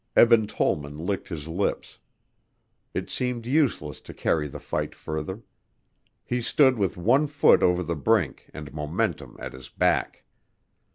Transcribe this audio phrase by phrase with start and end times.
[0.17, 1.99] Eben Tollman licked his lips.
[2.91, 5.43] It seemed useless to carry the fight further.
[6.25, 10.23] He stood with one foot over the brink and momentum at his back.